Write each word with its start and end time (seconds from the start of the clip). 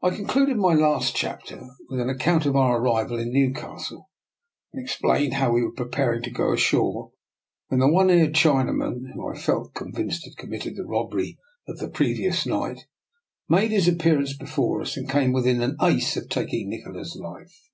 I 0.00 0.16
concluded 0.16 0.56
my 0.56 0.72
last 0.72 1.14
chapter 1.14 1.60
with 1.90 2.00
an 2.00 2.08
ac 2.08 2.20
count 2.20 2.46
of 2.46 2.56
our 2.56 2.80
arrival 2.80 3.18
in 3.18 3.34
Newcastle, 3.34 4.08
and 4.72 4.82
ex 4.82 4.96
plained 4.96 5.34
how 5.34 5.52
we 5.52 5.62
were 5.62 5.74
preparing 5.74 6.22
to 6.22 6.30
go 6.30 6.54
ashore, 6.54 7.12
when 7.68 7.78
the 7.80 7.86
one 7.86 8.08
eared 8.08 8.32
Chinaman, 8.32 9.12
who 9.12 9.28
I 9.28 9.36
felt 9.36 9.74
con 9.74 9.92
vinced 9.92 10.24
had 10.24 10.38
committed 10.38 10.74
the 10.76 10.86
robbery 10.86 11.36
of 11.68 11.76
the 11.76 11.90
pre 11.90 12.16
vious 12.18 12.46
night, 12.46 12.86
made 13.46 13.72
his 13.72 13.86
appearance 13.86 14.34
before 14.34 14.80
us 14.80 14.96
and 14.96 15.06
came 15.06 15.34
within 15.34 15.60
an 15.60 15.76
ace 15.82 16.16
of 16.16 16.30
taking 16.30 16.70
Nikola's 16.70 17.14
life. 17.14 17.68